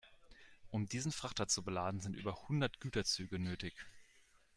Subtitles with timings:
[0.71, 3.75] Um diesen Frachter zu beladen, sind über hundert Güterzüge nötig.